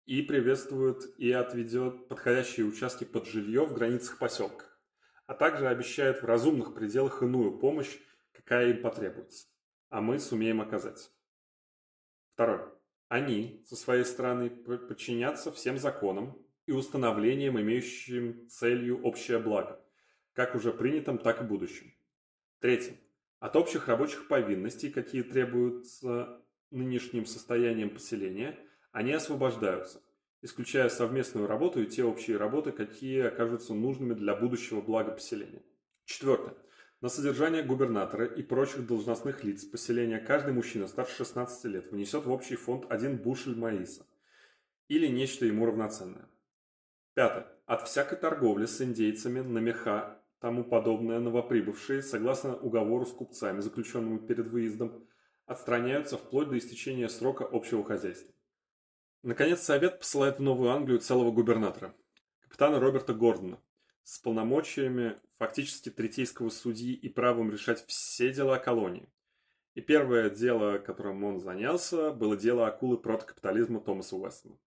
и 0.05 0.23
приветствует 0.23 1.17
и 1.17 1.31
отведет 1.31 2.09
подходящие 2.09 2.65
участки 2.65 3.05
под 3.05 3.27
жилье 3.27 3.65
в 3.65 3.73
границах 3.73 4.19
поселка, 4.19 4.65
а 5.25 5.33
также 5.33 5.69
обещает 5.69 6.21
в 6.21 6.25
разумных 6.25 6.73
пределах 6.73 7.23
иную 7.23 7.57
помощь 7.57 7.97
какая 8.45 8.69
им 8.69 8.81
потребуется, 8.81 9.47
а 9.89 10.01
мы 10.01 10.19
сумеем 10.19 10.61
оказать. 10.61 11.11
Второе. 12.33 12.71
Они, 13.07 13.63
со 13.67 13.75
своей 13.75 14.05
стороны, 14.05 14.49
подчинятся 14.49 15.51
всем 15.51 15.77
законам 15.77 16.37
и 16.65 16.71
установлениям, 16.71 17.59
имеющим 17.59 18.47
целью 18.47 19.01
общее 19.01 19.39
благо, 19.39 19.83
как 20.33 20.55
уже 20.55 20.71
принятым, 20.71 21.17
так 21.17 21.41
и 21.41 21.45
будущим. 21.45 21.93
Третье. 22.59 22.97
От 23.39 23.55
общих 23.55 23.87
рабочих 23.87 24.27
повинностей, 24.27 24.89
какие 24.91 25.23
требуются 25.23 26.41
нынешним 26.71 27.25
состоянием 27.25 27.89
поселения, 27.89 28.59
они 28.91 29.11
освобождаются, 29.11 30.01
исключая 30.41 30.89
совместную 30.89 31.47
работу 31.47 31.81
и 31.81 31.87
те 31.87 32.03
общие 32.03 32.37
работы, 32.37 32.71
какие 32.71 33.21
окажутся 33.21 33.73
нужными 33.73 34.13
для 34.13 34.35
будущего 34.35 34.81
блага 34.81 35.11
поселения. 35.11 35.63
Четвертое. 36.05 36.55
На 37.01 37.09
содержание 37.09 37.61
губернатора 37.61 38.25
и 38.25 38.41
прочих 38.41 38.87
должностных 38.87 39.43
лиц 39.43 39.65
поселения 39.65 40.19
каждый 40.19 40.53
мужчина 40.53 40.87
старше 40.87 41.17
16 41.17 41.65
лет 41.65 41.91
внесет 41.91 42.25
в 42.25 42.31
общий 42.31 42.55
фонд 42.55 42.85
один 42.89 43.17
бушель 43.17 43.55
маиса 43.55 44.05
или 44.87 45.07
нечто 45.07 45.45
ему 45.45 45.65
равноценное. 45.65 46.29
Пятое. 47.13 47.47
От 47.65 47.87
всякой 47.87 48.17
торговли 48.17 48.65
с 48.65 48.81
индейцами 48.81 49.41
на 49.41 49.59
меха 49.59 50.21
тому 50.39 50.63
подобное 50.63 51.19
новоприбывшие, 51.19 52.01
согласно 52.01 52.55
уговору 52.55 53.05
с 53.05 53.11
купцами, 53.11 53.61
заключенному 53.61 54.19
перед 54.19 54.47
выездом, 54.47 55.07
отстраняются 55.45 56.17
вплоть 56.17 56.49
до 56.49 56.57
истечения 56.57 57.09
срока 57.09 57.47
общего 57.51 57.83
хозяйства. 57.83 58.33
Наконец, 59.23 59.61
Совет 59.61 59.99
посылает 59.99 60.37
в 60.37 60.43
Новую 60.43 60.69
Англию 60.69 60.99
целого 60.99 61.31
губернатора, 61.31 61.95
капитана 62.41 62.79
Роберта 62.79 63.13
Гордона, 63.13 63.59
с 64.05 64.19
полномочиями 64.19 65.17
фактически 65.39 65.89
третейского 65.89 66.49
судьи 66.49 66.93
и 66.93 67.09
правом 67.09 67.51
решать 67.51 67.83
все 67.87 68.31
дела 68.31 68.59
колонии. 68.59 69.09
И 69.73 69.81
первое 69.81 70.29
дело, 70.29 70.77
которым 70.77 71.23
он 71.23 71.39
занялся, 71.39 72.11
было 72.11 72.37
дело 72.37 72.67
акулы 72.67 72.97
протокапитализма 72.97 73.81
Томаса 73.81 74.15
Уэстона. 74.15 74.57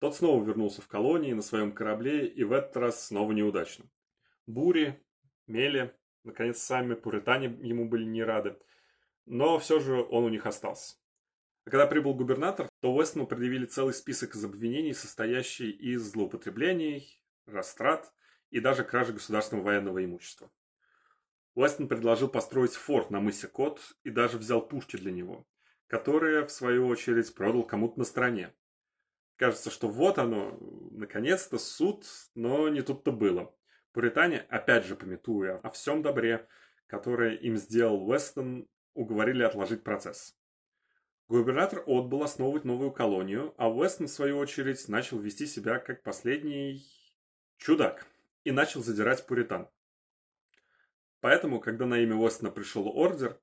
Тот 0.00 0.16
снова 0.16 0.42
вернулся 0.42 0.80
в 0.80 0.88
колонии 0.88 1.34
на 1.34 1.42
своем 1.42 1.72
корабле, 1.72 2.26
и 2.26 2.42
в 2.44 2.52
этот 2.52 2.76
раз 2.78 3.06
снова 3.06 3.32
неудачно. 3.32 3.84
Бури, 4.46 4.98
мели, 5.46 5.94
наконец, 6.24 6.58
сами 6.58 6.94
пуритане 6.94 7.56
ему 7.60 7.86
были 7.86 8.04
не 8.04 8.24
рады, 8.24 8.56
но 9.26 9.58
все 9.58 9.80
же 9.80 10.02
он 10.02 10.24
у 10.24 10.28
них 10.30 10.46
остался. 10.46 10.96
А 11.66 11.70
когда 11.70 11.86
прибыл 11.86 12.14
губернатор, 12.14 12.68
то 12.80 12.92
Уэстону 12.92 13.26
предъявили 13.26 13.66
целый 13.66 13.92
список 13.92 14.34
из 14.34 14.44
обвинений, 14.44 14.94
состоящий 14.94 15.70
из 15.70 16.02
злоупотреблений, 16.10 17.22
растрат 17.46 18.10
и 18.52 18.60
даже 18.60 18.84
кражи 18.84 19.12
государственного 19.14 19.66
военного 19.66 20.04
имущества. 20.04 20.50
Уэстон 21.54 21.88
предложил 21.88 22.28
построить 22.28 22.74
форт 22.74 23.10
на 23.10 23.18
мысе 23.18 23.48
Кот 23.48 23.80
и 24.04 24.10
даже 24.10 24.38
взял 24.38 24.66
пушки 24.66 24.96
для 24.96 25.10
него, 25.10 25.46
которые, 25.86 26.46
в 26.46 26.52
свою 26.52 26.86
очередь, 26.86 27.34
продал 27.34 27.64
кому-то 27.64 27.98
на 27.98 28.04
стороне. 28.04 28.54
Кажется, 29.36 29.70
что 29.70 29.88
вот 29.88 30.18
оно, 30.18 30.58
наконец-то 30.90 31.58
суд, 31.58 32.06
но 32.34 32.68
не 32.68 32.82
тут-то 32.82 33.10
было. 33.10 33.54
Пуритане, 33.92 34.40
опять 34.48 34.84
же 34.84 34.96
пометуя 34.96 35.58
о 35.58 35.70
всем 35.70 36.02
добре, 36.02 36.46
которое 36.86 37.34
им 37.34 37.56
сделал 37.56 38.08
Уэстон, 38.08 38.68
уговорили 38.94 39.42
отложить 39.42 39.82
процесс. 39.82 40.36
Губернатор 41.28 41.82
отбыл 41.86 42.22
основывать 42.22 42.64
новую 42.64 42.92
колонию, 42.92 43.54
а 43.56 43.70
Уэстон, 43.70 44.08
в 44.08 44.10
свою 44.10 44.36
очередь, 44.36 44.88
начал 44.88 45.18
вести 45.18 45.46
себя 45.46 45.78
как 45.78 46.02
последний 46.02 46.84
чудак 47.56 48.06
и 48.44 48.50
начал 48.50 48.82
задирать 48.82 49.26
пуритан. 49.26 49.68
Поэтому, 51.20 51.60
когда 51.60 51.86
на 51.86 52.00
имя 52.00 52.16
Уэстона 52.16 52.50
пришел 52.50 52.88
ордер, 52.88 53.40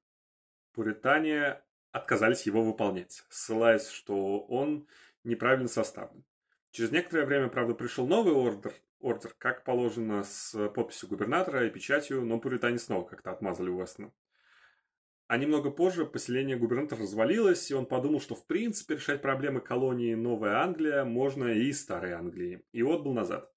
пуритане 0.73 1.61
отказались 1.91 2.43
его 2.43 2.63
выполнять, 2.63 3.23
ссылаясь, 3.29 3.89
что 3.89 4.41
он 4.41 4.87
неправильно 5.23 5.67
составлен. 5.67 6.23
Через 6.71 6.91
некоторое 6.91 7.25
время, 7.25 7.47
правда, 7.47 7.73
пришел 7.73 8.05
новый 8.05 8.33
ордер, 8.33 8.73
ордер, 8.99 9.33
как 9.37 9.63
положено, 9.63 10.23
с 10.23 10.69
подписью 10.69 11.09
губернатора 11.09 11.65
и 11.65 11.69
печатью, 11.69 12.23
но 12.25 12.39
пуритане 12.39 12.77
снова 12.77 13.05
как-то 13.07 13.31
отмазали 13.31 13.69
Уэстона. 13.69 14.11
А 15.27 15.37
немного 15.37 15.69
позже 15.69 16.05
поселение 16.05 16.57
губернатора 16.57 17.01
развалилось, 17.01 17.69
и 17.69 17.75
он 17.75 17.85
подумал, 17.85 18.19
что 18.19 18.35
в 18.35 18.45
принципе 18.45 18.95
решать 18.95 19.21
проблемы 19.21 19.61
колонии 19.61 20.15
Новая 20.15 20.57
Англия 20.63 21.05
можно 21.05 21.45
и 21.45 21.71
Старой 21.71 22.13
Англии, 22.13 22.63
и 22.71 22.81
отбыл 22.81 23.13
назад. 23.13 23.51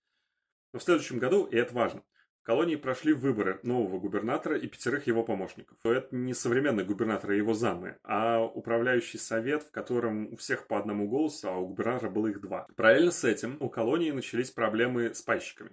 Но 0.72 0.78
в 0.78 0.82
следующем 0.82 1.18
году, 1.18 1.44
и 1.44 1.56
это 1.56 1.74
важно, 1.74 2.02
в 2.42 2.44
колонии 2.44 2.74
прошли 2.74 3.12
выборы 3.12 3.60
нового 3.62 4.00
губернатора 4.00 4.58
и 4.58 4.66
пятерых 4.66 5.06
его 5.06 5.22
помощников. 5.22 5.78
Это 5.84 6.08
не 6.10 6.34
современный 6.34 6.84
губернатор 6.84 7.30
и 7.30 7.36
его 7.36 7.54
замы, 7.54 7.98
а 8.02 8.42
управляющий 8.42 9.18
совет, 9.18 9.62
в 9.62 9.70
котором 9.70 10.32
у 10.32 10.36
всех 10.36 10.66
по 10.66 10.76
одному 10.76 11.08
голосу, 11.08 11.48
а 11.48 11.56
у 11.56 11.68
губернатора 11.68 12.10
было 12.10 12.26
их 12.26 12.40
два. 12.40 12.66
Параллельно 12.74 13.12
с 13.12 13.22
этим 13.22 13.58
у 13.60 13.70
колонии 13.70 14.10
начались 14.10 14.50
проблемы 14.50 15.14
с 15.14 15.22
пайщиками. 15.22 15.70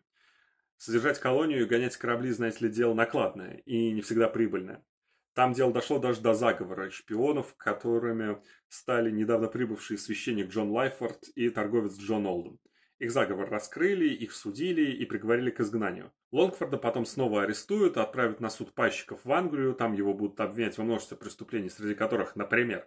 Содержать 0.78 1.20
колонию 1.20 1.64
и 1.64 1.66
гонять 1.66 1.98
корабли, 1.98 2.30
знаете 2.30 2.66
ли, 2.66 2.72
дело 2.72 2.94
накладное 2.94 3.64
и 3.66 3.92
не 3.92 4.02
всегда 4.02 4.28
прибыльное. 4.28 4.84
Там 5.34 5.54
дело 5.54 5.74
дошло 5.74 5.98
даже 5.98 6.22
до 6.22 6.34
заговора 6.36 6.92
шпионов, 6.92 7.56
которыми 7.56 8.38
стали 8.68 9.10
недавно 9.10 9.48
прибывший 9.48 9.98
священник 9.98 10.50
Джон 10.50 10.70
Лайфорд 10.70 11.30
и 11.34 11.50
торговец 11.50 11.98
Джон 11.98 12.28
Олдем. 12.28 12.60
Их 13.00 13.12
заговор 13.12 13.50
раскрыли, 13.50 14.10
их 14.10 14.34
судили 14.34 14.92
и 14.92 15.06
приговорили 15.06 15.52
к 15.52 15.62
изгнанию. 15.62 16.12
Лайфорда 16.32 16.78
потом 16.78 17.06
снова 17.06 17.44
арестуют, 17.44 17.98
отправят 17.98 18.42
на 18.42 18.50
суд 18.50 18.74
пайщиков 18.74 19.24
в 19.24 19.32
Англию, 19.32 19.74
там 19.74 19.94
его 19.94 20.14
будут 20.14 20.40
обвинять 20.42 20.78
во 20.78 20.84
множестве 20.84 21.16
преступлений, 21.16 21.70
среди 21.70 21.96
которых, 21.96 22.36
например, 22.36 22.86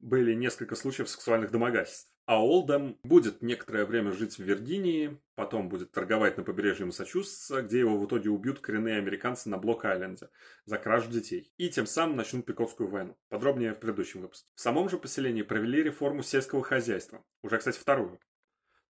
были 0.00 0.34
несколько 0.34 0.74
случаев 0.74 1.08
сексуальных 1.08 1.52
домогательств. 1.52 2.12
А 2.26 2.40
Олдем 2.40 2.98
будет 3.04 3.42
некоторое 3.42 3.84
время 3.84 4.12
жить 4.12 4.36
в 4.36 4.42
Виргинии, 4.42 5.20
потом 5.36 5.68
будет 5.68 5.92
торговать 5.92 6.36
на 6.36 6.44
побережье 6.44 6.86
Массачусетса, 6.86 7.62
где 7.62 7.80
его 7.80 7.98
в 7.98 8.06
итоге 8.06 8.30
убьют 8.30 8.60
коренные 8.60 8.98
американцы 8.98 9.48
на 9.48 9.58
Блок-Айленде 9.58 10.28
за 10.64 10.78
кражу 10.78 11.10
детей. 11.10 11.52
И 11.56 11.68
тем 11.68 11.86
самым 11.86 12.16
начнут 12.16 12.46
Пиковскую 12.46 12.88
войну. 12.88 13.16
Подробнее 13.28 13.74
в 13.74 13.80
предыдущем 13.80 14.22
выпуске. 14.22 14.48
В 14.54 14.60
самом 14.60 14.88
же 14.88 14.98
поселении 14.98 15.42
провели 15.42 15.82
реформу 15.82 16.22
сельского 16.22 16.62
хозяйства. 16.62 17.24
Уже, 17.42 17.58
кстати, 17.58 17.78
вторую. 17.78 18.20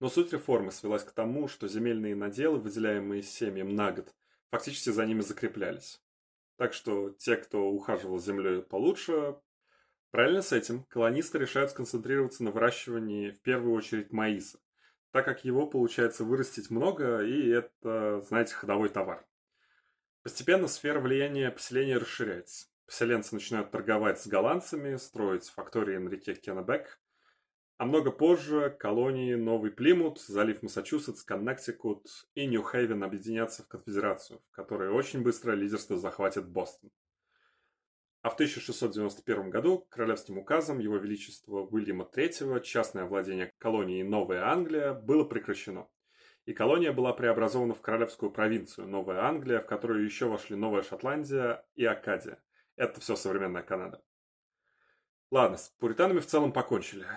Но 0.02 0.10
суть 0.10 0.34
реформы 0.34 0.72
свелась 0.72 1.04
к 1.04 1.12
тому, 1.12 1.48
что 1.48 1.68
земельные 1.68 2.16
наделы, 2.16 2.58
выделяемые 2.58 3.22
семьям 3.22 3.76
на 3.76 3.92
год, 3.92 4.12
фактически 4.50 4.90
за 4.90 5.06
ними 5.06 5.22
закреплялись. 5.22 6.02
Так 6.58 6.74
что 6.74 7.12
те, 7.12 7.36
кто 7.36 7.70
ухаживал 7.70 8.18
землей 8.18 8.64
получше, 8.64 9.36
параллельно 10.10 10.42
с 10.42 10.54
этим 10.54 10.86
колонисты 10.86 11.38
решают 11.38 11.70
сконцентрироваться 11.70 12.44
на 12.44 12.50
выращивании 12.50 13.30
в 13.30 13.42
первую 13.42 13.76
очередь 13.76 14.12
маиса, 14.12 14.58
так 15.12 15.24
как 15.24 15.46
его 15.46 15.68
получается 15.68 16.24
вырастить 16.24 16.72
много, 16.72 17.22
и 17.24 17.50
это, 17.50 18.22
знаете, 18.28 18.56
ходовой 18.56 18.90
товар. 18.90 19.24
Постепенно 20.24 20.68
сфера 20.68 21.00
влияния 21.00 21.52
поселения 21.52 22.00
расширяется. 22.00 22.66
Поселенцы 22.88 23.36
начинают 23.36 23.70
торговать 23.70 24.20
с 24.20 24.26
голландцами, 24.26 24.96
строить 24.96 25.48
фактории 25.48 25.98
на 25.98 26.10
реке 26.10 26.34
Кеннебек, 26.34 27.00
а 27.82 27.86
много 27.86 28.12
позже 28.12 28.70
колонии 28.80 29.34
Новый 29.34 29.72
Плимут, 29.72 30.20
залив 30.22 30.62
Массачусетс, 30.62 31.24
Коннектикут 31.24 32.06
и 32.36 32.46
Нью-Хейвен 32.46 33.04
объединятся 33.04 33.64
в 33.64 33.70
конфедерацию, 33.70 34.40
в 34.52 34.52
которой 34.52 34.92
очень 34.92 35.24
быстро 35.24 35.54
лидерство 35.54 35.98
захватит 35.98 36.48
Бостон. 36.48 36.92
А 38.22 38.30
в 38.30 38.36
1691 38.36 39.50
году 39.50 39.88
королевским 39.90 40.38
указом 40.38 40.78
Его 40.78 40.98
Величества 40.98 41.62
Уильяма 41.64 42.08
III 42.16 42.62
частное 42.62 43.06
владение 43.06 43.52
колонии 43.58 44.04
Новая 44.04 44.44
Англия 44.44 44.94
было 44.94 45.24
прекращено. 45.24 45.88
И 46.46 46.54
колония 46.54 46.94
была 46.94 47.14
преобразована 47.14 47.74
в 47.74 47.82
королевскую 47.82 48.32
провинцию 48.32 48.90
Новая 48.90 49.22
Англия, 49.22 49.60
в 49.60 49.66
которую 49.66 50.06
еще 50.06 50.28
вошли 50.28 50.56
Новая 50.56 50.84
Шотландия 50.84 51.66
и 51.74 51.84
Акадия. 51.84 52.44
Это 52.76 53.02
все 53.02 53.16
современная 53.16 53.64
Канада. 53.64 54.04
Ладно, 55.32 55.58
с 55.58 55.70
пуританами 55.80 56.20
в 56.20 56.28
целом 56.28 56.54
покончили. 56.54 57.08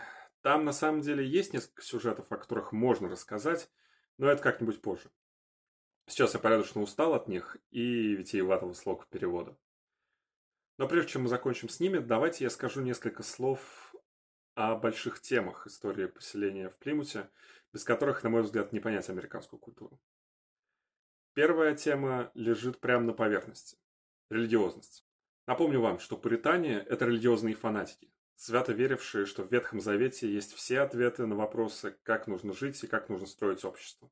Там 0.45 0.67
на 0.67 0.75
самом 0.75 1.01
деле 1.01 1.27
есть 1.27 1.55
несколько 1.55 1.81
сюжетов, 1.81 2.31
о 2.31 2.37
которых 2.37 2.71
можно 2.71 3.09
рассказать, 3.09 3.71
но 4.19 4.29
это 4.29 4.43
как-нибудь 4.43 4.83
позже. 4.83 5.11
Сейчас 6.07 6.35
я 6.35 6.39
порядочно 6.39 6.83
устал 6.83 7.15
от 7.15 7.29
них 7.29 7.57
и 7.71 8.15
витиеватого 8.15 8.75
слога 8.75 9.07
перевода. 9.09 9.57
Но 10.77 10.87
прежде 10.87 11.13
чем 11.13 11.23
мы 11.23 11.29
закончим 11.29 11.71
с 11.71 11.81
ними, 11.81 11.97
давайте 11.97 12.45
я 12.45 12.51
скажу 12.51 12.83
несколько 12.83 13.23
слов 13.23 13.95
о 14.55 14.77
больших 14.77 15.23
темах 15.23 15.67
истории 15.67 16.09
поселения 16.09 16.69
в 16.69 16.77
Плимуте, 16.77 17.31
без 17.73 17.83
которых, 17.83 18.23
на 18.23 18.29
мой 18.29 18.43
взгляд, 18.43 18.71
не 18.71 18.81
понять 18.81 19.09
американскую 19.09 19.59
культуру. 19.59 19.99
Первая 21.33 21.75
тема 21.75 22.31
лежит 22.35 22.81
прямо 22.81 23.07
на 23.07 23.15
поверхности– 23.15 23.79
религиозность. 24.29 25.07
Напомню 25.47 25.81
вам, 25.81 25.99
что 26.01 26.19
пуритане– 26.19 26.81
это 26.91 27.07
религиозные 27.07 27.55
фанатики, 27.55 28.13
свято 28.37 28.73
верившие, 28.73 29.27
что 29.27 29.43
в 29.43 29.53
Ветхом 29.53 29.81
Завете 29.81 30.33
есть 30.33 30.55
все 30.55 30.81
ответы 30.81 31.27
на 31.27 31.37
вопросы, 31.37 31.97
как 32.03 32.27
нужно 32.27 32.53
жить 32.53 32.83
и 32.83 32.87
как 32.87 33.09
нужно 33.09 33.27
строить 33.27 33.65
общество. 33.65 34.11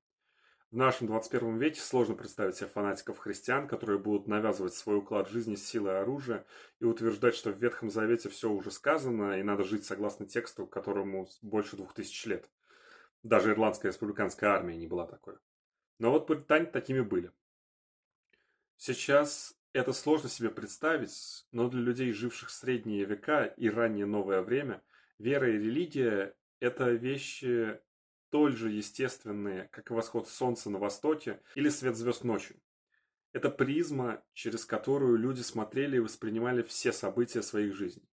В 0.72 0.76
нашем 0.76 1.06
21 1.06 1.58
веке 1.58 1.82
сложно 1.82 2.14
представить 2.14 2.56
себе 2.56 2.66
фанатиков 2.66 3.18
христиан, 3.18 3.68
которые 3.68 3.98
будут 3.98 4.26
навязывать 4.26 4.72
свой 4.72 4.96
уклад 4.96 5.28
жизни 5.28 5.54
с 5.54 5.66
силой 5.68 6.00
оружия 6.00 6.46
и 6.80 6.86
утверждать, 6.86 7.34
что 7.34 7.50
в 7.50 7.58
Ветхом 7.58 7.90
Завете 7.90 8.30
все 8.30 8.48
уже 8.50 8.70
сказано 8.70 9.38
и 9.38 9.42
надо 9.42 9.64
жить 9.64 9.84
согласно 9.84 10.24
тексту, 10.24 10.66
которому 10.66 11.28
больше 11.42 11.76
двух 11.76 11.92
тысяч 11.92 12.24
лет. 12.24 12.48
Даже 13.22 13.50
ирландская 13.50 13.92
республиканская 13.92 14.48
армия 14.48 14.76
не 14.76 14.86
была 14.86 15.06
такой. 15.06 15.34
Но 15.98 16.10
вот 16.10 16.26
британе 16.26 16.64
такими 16.64 17.00
были. 17.00 17.30
Сейчас 18.78 19.54
это 19.72 19.92
сложно 19.92 20.28
себе 20.28 20.50
представить, 20.50 21.46
но 21.52 21.68
для 21.68 21.80
людей, 21.80 22.12
живших 22.12 22.50
в 22.50 22.52
средние 22.52 23.04
века 23.04 23.44
и 23.44 23.70
раннее 23.70 24.06
новое 24.06 24.42
время, 24.42 24.82
вера 25.18 25.48
и 25.48 25.58
религия– 25.58 26.36
это 26.60 26.90
вещи 26.90 27.80
столь 28.28 28.56
же 28.56 28.70
естественные, 28.70 29.68
как 29.72 29.90
и 29.90 29.94
восход 29.94 30.26
солнца 30.26 30.70
на 30.70 30.78
востоке 30.78 31.42
или 31.54 31.68
свет 31.68 31.96
звезд 31.96 32.24
ночью. 32.24 32.56
Это 33.32 33.50
призма, 33.50 34.22
через 34.32 34.64
которую 34.64 35.16
люди 35.16 35.42
смотрели 35.42 35.96
и 35.96 36.00
воспринимали 36.00 36.62
все 36.62 36.92
события 36.92 37.42
своих 37.42 37.74
жизней. 37.74 38.08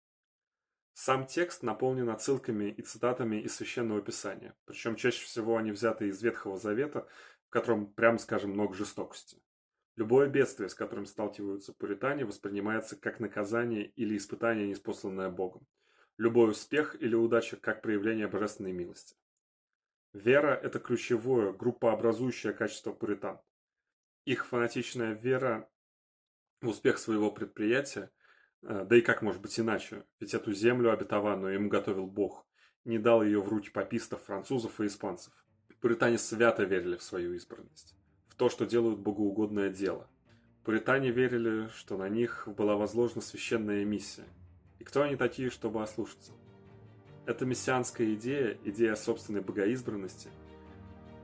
Сам 0.92 1.26
текст 1.26 1.64
наполнен 1.64 2.08
отсылками 2.10 2.70
и 2.70 2.82
цитатами 2.82 3.40
из 3.40 3.56
Священного 3.56 4.00
Писания, 4.00 4.56
причем 4.64 4.94
чаще 4.94 5.24
всего 5.24 5.56
они 5.56 5.72
взяты 5.72 6.06
из 6.06 6.22
Ветхого 6.22 6.58
Завета, 6.58 7.08
в 7.48 7.50
котором, 7.50 7.92
прямо 7.92 8.18
скажем, 8.18 8.52
много 8.52 8.74
жестокости. 8.74 9.40
Любое 9.96 10.28
бедствие, 10.28 10.68
с 10.68 10.74
которым 10.74 11.06
сталкиваются 11.06 11.72
пуритане, 11.72 12.24
воспринимается 12.24 12.96
как 12.96 13.20
наказание 13.20 13.86
или 13.90 14.16
испытание, 14.16 14.66
неспосланное 14.66 15.30
Богом. 15.30 15.66
Любой 16.16 16.50
успех 16.50 16.96
или 17.00 17.14
удача 17.14 17.56
как 17.56 17.82
проявление 17.82 18.26
божественной 18.26 18.72
милости. 18.72 19.16
Вера– 20.12 20.54
это 20.62 20.78
ключевое, 20.78 21.52
группообразующее 21.52 22.52
качество 22.52 22.92
пуритан. 22.92 23.40
их 24.24 24.46
фанатичная 24.46 25.12
вера 25.12 25.68
в 26.62 26.68
успех 26.68 26.98
своего 26.98 27.30
предприятия, 27.30 28.10
э, 28.62 28.84
да 28.88 28.96
и 28.96 29.02
как 29.02 29.22
может 29.22 29.42
быть 29.42 29.58
иначе, 29.60 30.06
ведь 30.18 30.34
эту 30.34 30.52
землю 30.54 30.92
обетованную 30.92 31.56
им 31.56 31.68
готовил 31.68 32.06
Бог, 32.06 32.46
не 32.84 32.98
дал 32.98 33.22
ее 33.22 33.42
в 33.42 33.48
руки 33.48 33.70
попистов, 33.70 34.22
французов 34.22 34.80
и 34.80 34.86
испанцев. 34.86 35.34
Пуритане 35.80 36.16
свято 36.16 36.64
верили 36.64 36.96
в 36.96 37.02
свою 37.02 37.34
избранность, 37.34 37.94
то, 38.36 38.48
что 38.48 38.66
делают 38.66 38.98
богоугодное 38.98 39.70
дело. 39.70 40.06
Пуритане 40.64 41.10
верили, 41.10 41.68
что 41.76 41.96
на 41.96 42.08
них 42.08 42.48
была 42.56 42.74
возложена 42.76 43.20
священная 43.20 43.84
миссия. 43.84 44.24
И 44.78 44.84
кто 44.84 45.02
они 45.02 45.16
такие, 45.16 45.50
чтобы 45.50 45.82
ослушаться? 45.82 46.32
Эта 47.26 47.46
мессианская 47.46 48.14
идея, 48.14 48.56
идея 48.64 48.96
собственной 48.96 49.40
богоизбранности, 49.40 50.30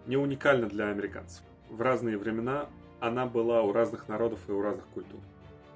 не 0.07 0.17
уникальна 0.17 0.69
для 0.69 0.88
американцев. 0.88 1.43
В 1.69 1.81
разные 1.81 2.17
времена 2.19 2.69
она 3.00 3.26
была 3.26 3.62
у 3.62 3.73
разных 3.73 4.09
народов 4.09 4.40
и 4.49 4.52
у 4.52 4.62
разных 4.62 4.87
культур. 4.88 5.21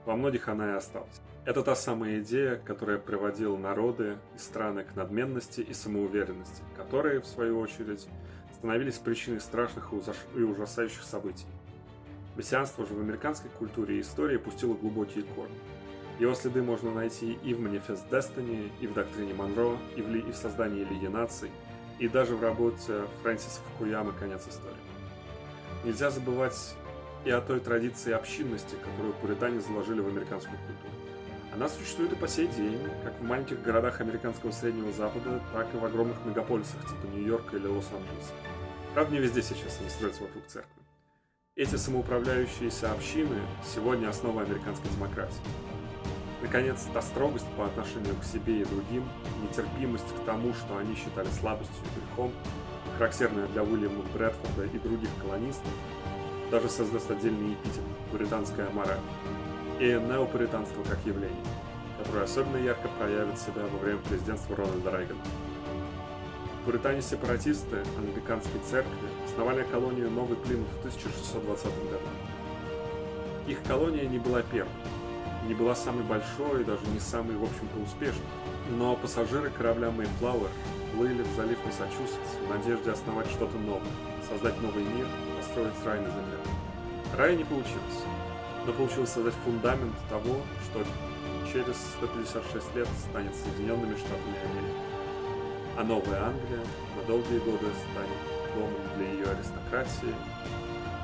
Во 0.04 0.16
многих 0.16 0.48
она 0.48 0.72
и 0.72 0.76
осталась. 0.76 1.20
Это 1.44 1.62
та 1.62 1.74
самая 1.74 2.20
идея, 2.20 2.56
которая 2.56 2.98
приводила 2.98 3.56
народы 3.56 4.18
и 4.34 4.38
страны 4.38 4.84
к 4.84 4.94
надменности 4.94 5.60
и 5.60 5.74
самоуверенности, 5.74 6.62
которые, 6.76 7.20
в 7.20 7.26
свою 7.26 7.60
очередь, 7.60 8.08
становились 8.64 8.96
причиной 8.96 9.42
страшных 9.42 9.92
и 10.34 10.40
ужасающих 10.40 11.02
событий. 11.02 11.44
Мессианство 12.34 12.86
же 12.86 12.94
в 12.94 12.98
американской 12.98 13.50
культуре 13.50 13.98
и 13.98 14.00
истории 14.00 14.38
пустило 14.38 14.72
глубокие 14.72 15.22
корни. 15.22 15.54
Его 16.18 16.32
следы 16.32 16.62
можно 16.62 16.90
найти 16.90 17.34
и 17.44 17.52
в 17.52 17.60
Манифест 17.60 18.06
Destiny, 18.10 18.72
и 18.80 18.86
в 18.86 18.94
доктрине 18.94 19.34
Монро, 19.34 19.76
и 19.96 20.00
в, 20.00 20.08
ли, 20.08 20.20
и 20.20 20.32
в 20.32 20.34
создании 20.34 20.82
Лиги 20.82 21.08
наций, 21.08 21.50
и 21.98 22.08
даже 22.08 22.36
в 22.36 22.42
работе 22.42 23.02
Фрэнсиса 23.22 23.60
Фукуямы 23.60 24.14
«Конец 24.14 24.48
истории». 24.48 24.74
Нельзя 25.84 26.10
забывать 26.10 26.74
и 27.26 27.30
о 27.30 27.42
той 27.42 27.60
традиции 27.60 28.14
общинности, 28.14 28.76
которую 28.76 29.12
пуритане 29.12 29.60
заложили 29.60 30.00
в 30.00 30.08
американскую 30.08 30.56
культуру. 30.56 31.03
Она 31.54 31.68
существует 31.68 32.12
и 32.12 32.16
по 32.16 32.26
сей 32.26 32.48
день, 32.48 32.80
как 33.04 33.14
в 33.20 33.22
маленьких 33.22 33.62
городах 33.62 34.00
американского 34.00 34.50
Среднего 34.50 34.92
Запада, 34.92 35.40
так 35.52 35.72
и 35.72 35.76
в 35.76 35.84
огромных 35.84 36.16
мегаполисах 36.24 36.80
типа 36.82 37.06
Нью-Йорка 37.06 37.56
или 37.56 37.68
Лос-Анджелеса. 37.68 38.32
Правда, 38.92 39.12
не 39.12 39.20
везде 39.20 39.40
сейчас 39.40 39.78
они 39.80 39.88
строятся 39.88 40.22
вокруг 40.22 40.44
церкви. 40.48 40.82
Эти 41.54 41.76
самоуправляющиеся 41.76 42.90
общины 42.90 43.40
сегодня 43.64 44.08
основа 44.08 44.42
американской 44.42 44.90
демократии. 44.90 45.38
Наконец, 46.42 46.88
та 46.92 47.00
строгость 47.00 47.46
по 47.56 47.66
отношению 47.66 48.16
к 48.16 48.24
себе 48.24 48.62
и 48.62 48.64
другим, 48.64 49.08
нетерпимость 49.40 50.12
к 50.12 50.24
тому, 50.26 50.52
что 50.54 50.76
они 50.76 50.96
считали 50.96 51.28
слабостью 51.28 51.76
и 51.84 52.00
грехом, 52.00 52.32
характерная 52.98 53.46
для 53.46 53.62
Уильяма 53.62 54.02
Брэдфорда 54.12 54.64
и 54.64 54.78
других 54.80 55.10
колонистов, 55.22 55.72
даже 56.50 56.68
создаст 56.68 57.10
отдельный 57.12 57.54
эпитет– 57.54 57.84
пуританская 58.10 58.68
мораль, 58.70 58.98
и 59.80 59.92
неопуританство 59.94 60.82
как 60.82 60.98
явление, 61.04 61.36
которое 61.98 62.24
особенно 62.24 62.56
ярко 62.56 62.88
проявит 62.98 63.38
себя 63.38 63.62
во 63.72 63.78
время 63.78 63.98
президентства 64.00 64.56
Рональда 64.56 64.90
Рейгана. 64.90 65.20
Пуритане-сепаратисты 66.64 67.82
англиканской 67.98 68.60
церкви 68.68 69.08
основали 69.26 69.64
колонию 69.64 70.10
Новый 70.10 70.36
Плимут 70.36 70.68
в 70.68 70.78
1620 70.78 71.64
году. 71.64 71.98
Их 73.46 73.62
колония 73.64 74.06
не 74.06 74.18
была 74.18 74.40
первой, 74.42 74.70
не 75.46 75.54
была 75.54 75.74
самой 75.74 76.04
большой 76.04 76.62
и 76.62 76.64
даже 76.64 76.86
не 76.92 77.00
самой, 77.00 77.36
в 77.36 77.42
общем-то, 77.42 77.80
успешной, 77.82 78.24
но 78.70 78.96
пассажиры 78.96 79.50
корабля 79.50 79.88
Mayflower 79.88 80.48
плыли 80.94 81.22
в 81.22 81.36
залив 81.36 81.58
Массачусетс 81.66 82.38
в 82.46 82.50
надежде 82.50 82.90
основать 82.92 83.26
что-то 83.30 83.58
новое, 83.58 83.82
создать 84.26 84.58
новый 84.62 84.84
мир, 84.84 85.06
построить 85.36 85.74
рай 85.84 86.00
на 86.00 86.08
земле. 86.08 86.38
Рай 87.18 87.36
не 87.36 87.44
получилось, 87.44 88.04
но 88.66 88.72
получилось 88.72 89.10
создать 89.10 89.34
фундамент 89.44 89.94
того, 90.08 90.36
что 90.64 90.84
через 91.52 91.76
156 91.98 92.74
лет 92.74 92.88
станет 93.10 93.34
Соединенными 93.34 93.96
Штатами 93.96 94.36
Америки. 94.50 94.80
А 95.76 95.84
Новая 95.84 96.24
Англия 96.24 96.64
на 96.96 97.02
долгие 97.06 97.38
годы 97.38 97.66
станет 97.92 98.54
домом 98.54 98.80
для 98.96 99.06
ее 99.06 99.26
аристократии 99.26 100.14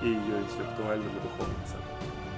и 0.03 0.07
ее 0.09 0.41
интеллектуальным 0.41 1.09
и 1.09 1.21
духовным 1.21 1.57
центром. 1.67 2.30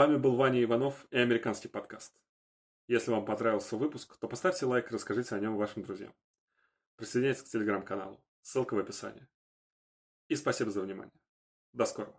Вами 0.00 0.16
был 0.16 0.34
Ваня 0.34 0.62
Иванов 0.62 1.06
и 1.10 1.18
американский 1.18 1.68
подкаст. 1.68 2.18
Если 2.88 3.10
вам 3.10 3.26
понравился 3.26 3.76
выпуск, 3.76 4.16
то 4.16 4.28
поставьте 4.28 4.64
лайк 4.64 4.90
и 4.90 4.94
расскажите 4.94 5.34
о 5.34 5.38
нем 5.38 5.58
вашим 5.58 5.82
друзьям. 5.82 6.14
Присоединяйтесь 6.96 7.42
к 7.42 7.48
телеграм-каналу. 7.48 8.24
Ссылка 8.40 8.72
в 8.72 8.78
описании. 8.78 9.28
И 10.28 10.36
спасибо 10.36 10.70
за 10.70 10.80
внимание. 10.80 11.20
До 11.74 11.84
скорого. 11.84 12.18